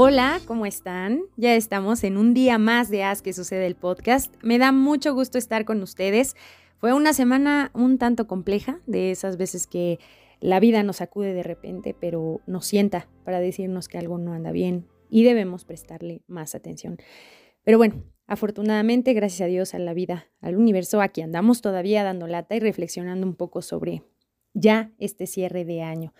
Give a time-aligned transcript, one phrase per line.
[0.00, 1.22] Hola, ¿cómo están?
[1.36, 4.32] Ya estamos en un día más de Haz que sucede el podcast.
[4.44, 6.36] Me da mucho gusto estar con ustedes.
[6.76, 9.98] Fue una semana un tanto compleja, de esas veces que
[10.38, 14.52] la vida nos acude de repente, pero nos sienta para decirnos que algo no anda
[14.52, 16.98] bien y debemos prestarle más atención.
[17.64, 22.28] Pero bueno, afortunadamente, gracias a Dios, a la vida, al universo, aquí andamos todavía dando
[22.28, 24.04] lata y reflexionando un poco sobre
[24.54, 26.14] ya este cierre de año.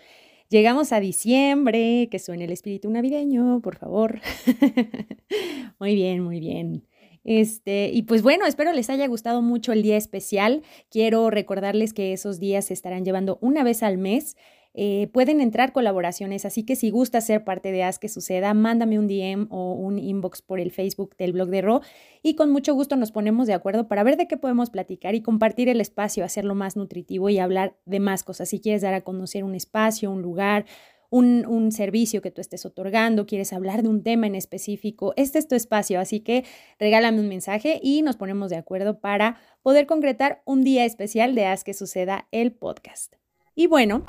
[0.51, 4.21] Llegamos a diciembre, que suene el espíritu navideño, por favor.
[5.79, 6.87] muy bien, muy bien.
[7.23, 10.63] Este, y pues bueno, espero les haya gustado mucho el día especial.
[10.91, 14.37] Quiero recordarles que esos días se estarán llevando una vez al mes.
[14.81, 18.97] Eh, pueden entrar colaboraciones, así que si gusta ser parte de Haz que suceda, mándame
[18.97, 21.81] un DM o un inbox por el Facebook del blog de Ro
[22.23, 25.21] y con mucho gusto nos ponemos de acuerdo para ver de qué podemos platicar y
[25.21, 28.51] compartir el espacio, hacerlo más nutritivo y hablar de más cosas.
[28.51, 30.65] Si quieres dar a conocer un espacio, un lugar,
[31.11, 35.41] un, un, servicio que tú estés otorgando, quieres hablar de un tema en específico, este
[35.41, 36.45] es tu espacio, así que
[36.79, 41.47] regálame un mensaje y nos ponemos de acuerdo para poder concretar un día especial de
[41.47, 43.17] Haz que suceda el podcast.
[43.57, 44.05] Y bueno,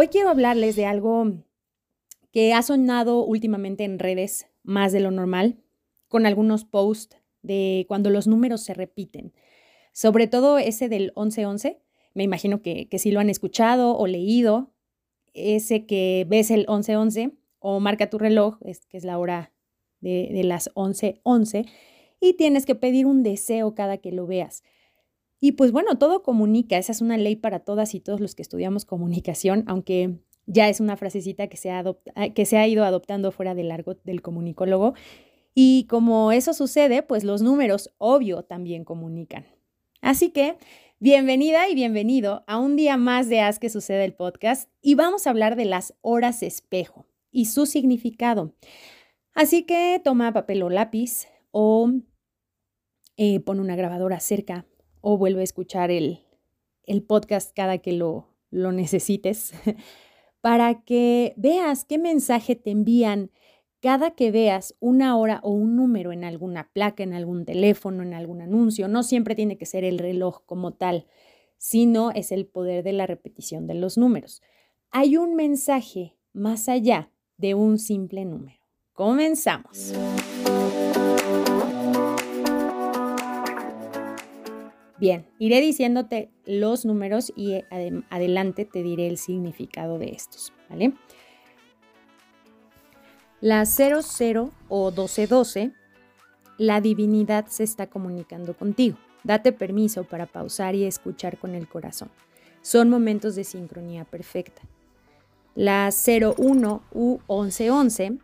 [0.00, 1.42] Hoy quiero hablarles de algo
[2.30, 5.56] que ha sonado últimamente en redes más de lo normal,
[6.06, 9.32] con algunos posts de cuando los números se repiten.
[9.92, 11.82] Sobre todo ese del 1111,
[12.14, 14.72] me imagino que, que sí lo han escuchado o leído,
[15.34, 19.52] ese que ves el 1111 o marca tu reloj, es, que es la hora
[19.98, 21.68] de, de las 11:11,
[22.20, 24.62] y tienes que pedir un deseo cada que lo veas.
[25.40, 28.42] Y pues bueno, todo comunica, esa es una ley para todas y todos los que
[28.42, 32.84] estudiamos comunicación, aunque ya es una frasecita que se ha, ah, que se ha ido
[32.84, 34.94] adoptando fuera del largo del comunicólogo.
[35.54, 39.46] Y como eso sucede, pues los números, obvio, también comunican.
[40.00, 40.56] Así que,
[40.98, 45.26] bienvenida y bienvenido a un día más de Haz que sucede el podcast y vamos
[45.26, 48.54] a hablar de las horas espejo y su significado.
[49.34, 51.92] Así que toma papel o lápiz o
[53.16, 54.64] eh, pon una grabadora cerca
[55.00, 56.24] o vuelve a escuchar el,
[57.06, 59.52] podcast cada que lo, lo necesites,
[60.40, 63.30] para que veas qué mensaje te envían
[63.80, 68.14] cada que veas una hora o un número en alguna placa, en algún teléfono, en
[68.14, 68.88] algún anuncio.
[68.88, 71.06] No siempre tiene que ser el reloj como tal,
[71.58, 74.42] sino es el poder de la repetición de los números.
[74.90, 78.58] Hay un mensaje más allá de un simple número.
[78.92, 79.92] Comenzamos.
[84.98, 87.64] Bien, iré diciéndote los números y eh,
[88.10, 90.92] adelante te diré el significado de estos, ¿vale?
[93.40, 95.72] La 00 o 1212,
[96.58, 98.98] la divinidad se está comunicando contigo.
[99.22, 102.10] Date permiso para pausar y escuchar con el corazón.
[102.62, 104.62] Son momentos de sincronía perfecta.
[105.54, 108.18] La 01 u 1111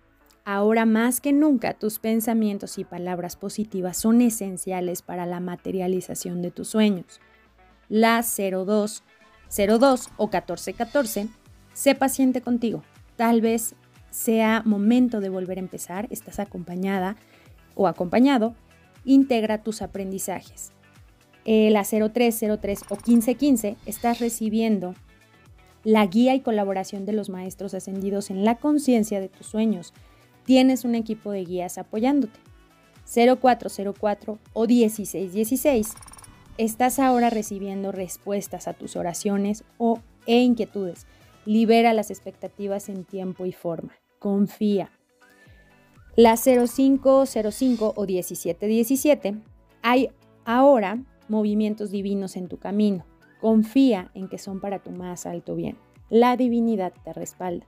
[0.47, 6.51] Ahora más que nunca tus pensamientos y palabras positivas son esenciales para la materialización de
[6.51, 7.21] tus sueños.
[7.89, 9.03] La 02,
[9.49, 11.29] 02 o 1414,
[11.73, 12.83] sé paciente contigo.
[13.17, 13.75] Tal vez
[14.11, 17.17] sea momento de volver a empezar, estás acompañada
[17.75, 18.55] o acompañado,
[19.07, 20.73] integra tus aprendizajes.
[21.47, 24.95] La 0303 o 1515 estás recibiendo
[25.85, 29.95] la guía y colaboración de los maestros ascendidos en la conciencia de tus sueños
[30.45, 32.39] tienes un equipo de guías apoyándote.
[33.07, 35.95] 0404 o 1616.
[36.57, 41.07] Estás ahora recibiendo respuestas a tus oraciones o, e inquietudes.
[41.45, 43.93] Libera las expectativas en tiempo y forma.
[44.19, 44.91] Confía.
[46.17, 49.35] La 0505 o 1717.
[49.83, 50.11] Hay
[50.45, 53.05] ahora movimientos divinos en tu camino.
[53.41, 55.77] Confía en que son para tu más alto bien.
[56.09, 57.67] La divinidad te respalda.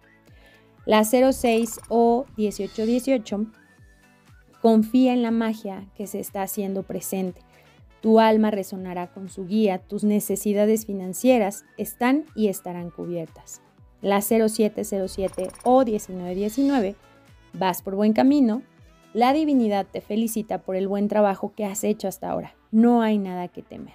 [0.86, 3.46] La 06 o 1818
[4.62, 7.40] confía en la magia que se está haciendo presente.
[8.00, 13.62] Tu alma resonará con su guía, tus necesidades financieras están y estarán cubiertas.
[14.00, 16.94] La 0707 o 1919
[17.52, 18.62] vas por buen camino.
[19.12, 22.54] La divinidad te felicita por el buen trabajo que has hecho hasta ahora.
[22.70, 23.94] No hay nada que temer.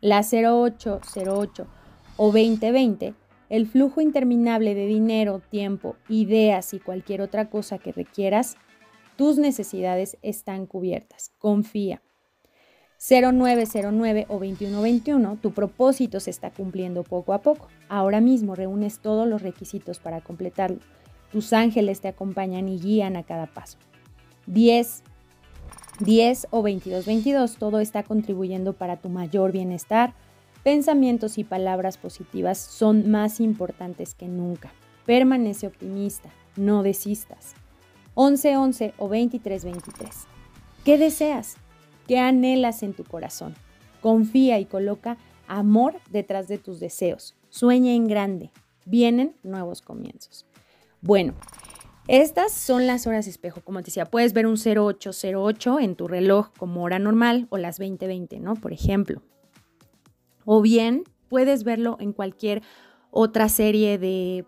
[0.00, 1.66] La 0808
[2.16, 3.14] o 2020
[3.54, 8.56] el flujo interminable de dinero, tiempo, ideas y cualquier otra cosa que requieras,
[9.14, 11.30] tus necesidades están cubiertas.
[11.38, 12.02] Confía.
[12.98, 17.68] 0909 o 2121, tu propósito se está cumpliendo poco a poco.
[17.88, 20.80] Ahora mismo reúnes todos los requisitos para completarlo.
[21.30, 23.78] Tus ángeles te acompañan y guían a cada paso.
[24.46, 25.04] 10,
[26.00, 30.14] 10 o 2222, todo está contribuyendo para tu mayor bienestar,
[30.64, 34.72] Pensamientos y palabras positivas son más importantes que nunca.
[35.04, 37.52] Permanece optimista, no desistas.
[38.14, 40.10] 11, 11 o 23, 23.
[40.82, 41.56] ¿Qué deseas?
[42.08, 43.54] ¿Qué anhelas en tu corazón?
[44.00, 45.18] Confía y coloca
[45.48, 47.36] amor detrás de tus deseos.
[47.50, 48.50] Sueña en grande.
[48.86, 50.46] Vienen nuevos comienzos.
[51.02, 51.34] Bueno,
[52.08, 53.60] estas son las horas espejo.
[53.60, 57.76] Como te decía, puedes ver un 0808 en tu reloj como hora normal o las
[57.76, 58.54] 2020, ¿no?
[58.54, 59.20] Por ejemplo.
[60.44, 62.62] O bien puedes verlo en cualquier
[63.10, 64.44] otra serie de,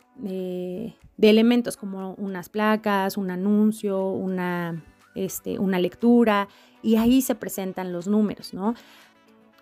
[1.21, 4.85] elementos como unas placas, un anuncio, una,
[5.15, 6.49] este, una lectura,
[6.83, 8.75] y ahí se presentan los números, ¿no?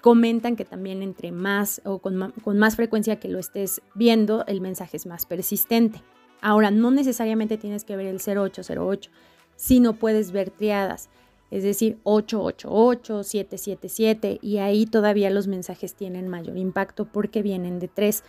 [0.00, 4.60] Comentan que también entre más o con, con más frecuencia que lo estés viendo, el
[4.60, 6.02] mensaje es más persistente.
[6.40, 9.10] Ahora, no necesariamente tienes que ver el 0808,
[9.56, 11.08] sino puedes ver triadas,
[11.50, 17.88] es decir, 888, 777, y ahí todavía los mensajes tienen mayor impacto porque vienen de
[17.88, 18.24] tres.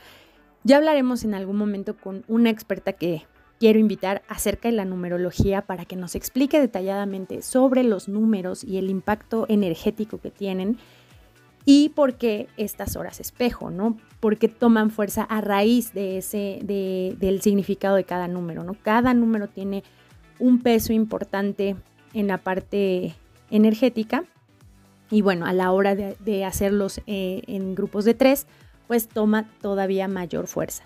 [0.63, 3.25] Ya hablaremos en algún momento con una experta que
[3.59, 8.77] quiero invitar acerca de la numerología para que nos explique detalladamente sobre los números y
[8.77, 10.77] el impacto energético que tienen
[11.65, 13.97] y por qué estas horas espejo, ¿no?
[14.19, 18.75] Porque toman fuerza a raíz de ese, del significado de cada número, ¿no?
[18.83, 19.83] Cada número tiene
[20.37, 21.75] un peso importante
[22.15, 23.13] en la parte
[23.51, 24.25] energética
[25.11, 28.47] y bueno, a la hora de, hacerlos eh, en grupos de tres,
[28.87, 30.83] pues toma todavía mayor fuerza.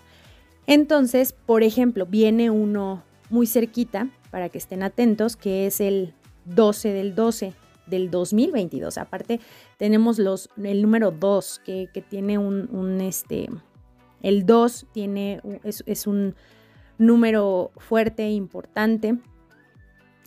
[0.67, 6.13] Entonces, por ejemplo, viene uno muy cerquita para que estén atentos, que es el
[6.45, 7.53] 12 del 12
[7.87, 8.97] del 2022.
[8.97, 9.39] Aparte,
[9.77, 13.49] tenemos los, el número 2, que, tiene un, este,
[14.21, 16.35] el 2 tiene, es, un
[16.97, 19.17] número fuerte e importante.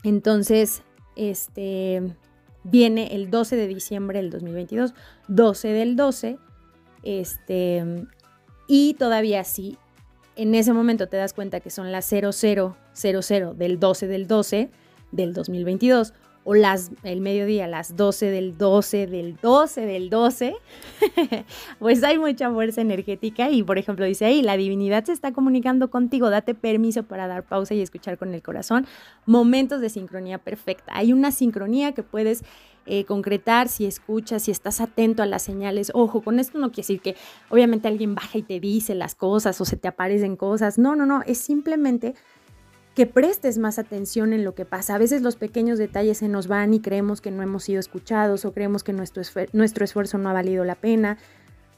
[0.03, 0.83] Entonces,
[1.17, 2.03] este,
[2.65, 4.95] viene el 12 de diciembre del 2022,
[5.29, 6.39] 12 del 12,
[7.03, 8.07] este,
[8.69, 9.79] y todavía sí,
[10.37, 12.75] en ese momento te das cuenta que son las 0000
[13.57, 14.71] del 12 del 12
[15.11, 16.15] del 2022
[16.45, 20.55] o las, el mediodía, las 12 del 12 del 12 del 12,
[21.79, 25.91] pues hay mucha fuerza energética y por ejemplo dice ahí, la divinidad se está comunicando
[25.91, 28.87] contigo, date permiso para dar pausa y escuchar con el corazón,
[29.25, 30.93] momentos de sincronía perfecta.
[30.97, 32.45] Hay una sincronía que puedes
[32.85, 35.93] eh, concretar si escuchas, si estás atento a las señales.
[35.95, 37.15] Ojo, con esto no quiere decir que
[37.49, 41.07] obviamente alguien baja y te dice las cosas o se te aparecen cosas, no, no,
[41.07, 42.15] no, es simplemente
[42.95, 44.95] que prestes más atención en lo que pasa.
[44.95, 48.45] A veces los pequeños detalles se nos van y creemos que no hemos sido escuchados
[48.45, 49.23] o creemos que nuestro,
[49.53, 51.19] nuestro esfuerzo no ha valido la pena.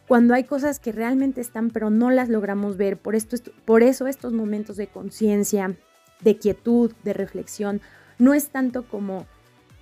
[0.09, 4.07] Cuando hay cosas que realmente están pero no las logramos ver, por, esto, por eso
[4.07, 5.77] estos momentos de conciencia,
[6.21, 7.81] de quietud, de reflexión,
[8.19, 9.27] no es tanto como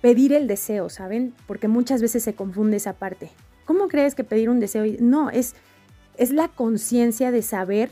[0.01, 1.33] pedir el deseo, ¿saben?
[1.47, 3.31] Porque muchas veces se confunde esa parte.
[3.65, 4.85] ¿Cómo crees que pedir un deseo?
[4.99, 5.55] No, es,
[6.17, 7.89] es la conciencia de saber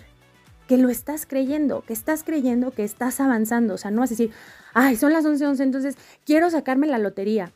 [0.71, 3.73] que lo estás creyendo, que estás creyendo que estás avanzando.
[3.73, 4.31] O sea, no vas a decir,
[4.73, 7.51] ay, son las 11, 11, entonces quiero sacarme la lotería.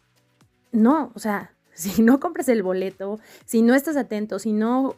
[0.74, 4.96] No, o sea, si no compras el boleto, si no estás atento, si no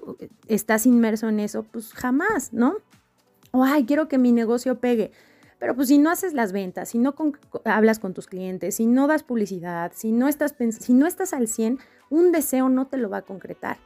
[0.48, 2.78] estás inmerso en eso, pues jamás, ¿no?
[3.52, 5.12] O, ay, quiero que mi negocio pegue.
[5.60, 7.14] Pero pues si no haces las ventas, si no
[7.66, 11.48] hablas con tus clientes, si no das publicidad, si no estás, si no estás al
[11.48, 11.78] 100,
[12.10, 13.78] un deseo no te lo va a concretar.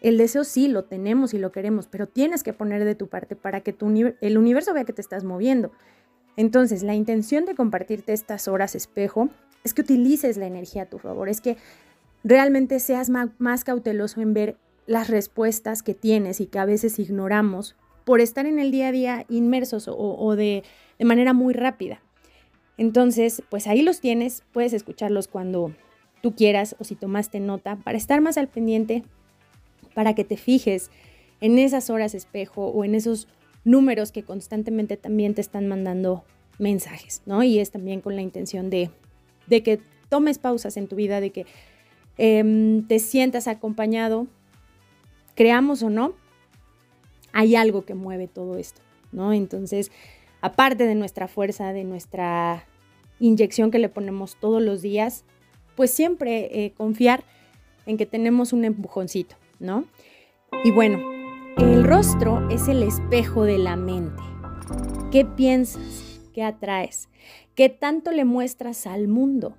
[0.00, 3.36] El deseo sí lo tenemos y lo queremos, pero tienes que poner de tu parte
[3.36, 3.88] para que tu
[4.20, 5.72] el universo vea que te estás moviendo.
[6.36, 9.28] Entonces, la intención de compartirte estas horas espejo
[9.62, 11.58] es que utilices la energía a tu favor, es que
[12.24, 17.76] realmente seas más, cauteloso en ver las respuestas que tienes y que a veces ignoramos
[18.04, 20.64] por estar en el día a día inmersos o, de,
[20.98, 22.00] de manera muy rápida.
[22.78, 25.74] Entonces, pues ahí los tienes, puedes escucharlos cuando
[26.22, 29.04] tú quieras o si tomaste nota para estar más al pendiente
[29.94, 30.90] para que te fijes
[31.40, 33.28] en esas horas espejo o en esos
[33.64, 36.24] números que constantemente también te están mandando
[36.58, 37.42] mensajes, ¿no?
[37.42, 38.90] Y es también con la intención de,
[39.48, 41.46] que tomes pausas en tu vida, de que
[42.18, 44.26] em, te sientas acompañado,
[45.34, 46.14] creamos o no,
[47.32, 48.82] hay algo que mueve todo esto,
[49.12, 49.32] ¿no?
[49.32, 49.90] Entonces,
[50.40, 52.66] aparte de nuestra fuerza, de nuestra
[53.18, 55.24] inyección que le ponemos todos los días,
[55.76, 57.24] pues siempre eh, confiar
[57.86, 59.84] en que tenemos un empujoncito, ¿no?
[60.64, 60.98] Y bueno,
[61.58, 64.22] el rostro es el espejo de la mente.
[65.12, 66.20] ¿Qué piensas?
[66.32, 67.08] ¿Qué atraes?
[67.54, 69.56] ¿Qué tanto le muestras al mundo?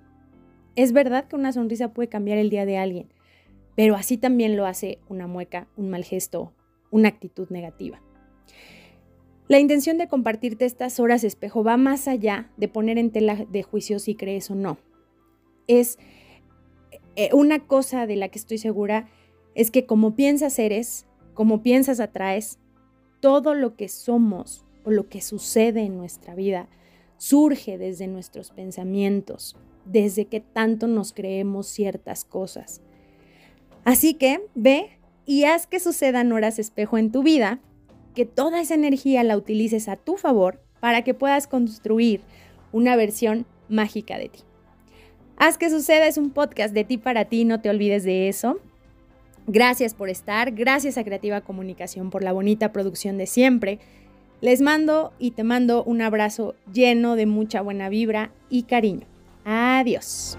[0.76, 3.14] Es verdad que una sonrisa puede cambiar el día de alguien,
[3.76, 6.54] pero así también lo hace una mueca, un mal gesto,
[6.90, 8.02] una actitud negativa.
[9.48, 13.64] La intención de compartirte estas horas espejo va más allá de poner en tela de
[13.64, 14.78] juicio si crees o no.
[15.68, 16.00] Es
[17.18, 19.10] eh, una cosa de la que estoy segura
[19.56, 22.60] es que como piensas eres, como piensas atraes,
[23.20, 26.68] todo lo que somos o lo que sucede en nuestra vida
[27.18, 29.56] surge desde nuestros pensamientos,
[29.86, 32.82] desde que tanto nos creemos ciertas cosas.
[33.84, 37.60] Así que ve y haz que sucedan horas espejo en tu vida,
[38.16, 42.22] que toda esa energía la utilices a tu favor para que puedas construir
[42.72, 44.40] una versión mágica de ti.
[45.38, 48.60] Haz que suceda es un podcast de ti para ti, no te olvides de eso.
[49.48, 53.80] Gracias por estar, gracias a Creativa Comunicación por la bonita producción de siempre.
[54.40, 59.06] Les mando y te mando un abrazo lleno de mucha buena vibra y cariño.
[59.46, 60.38] Adiós.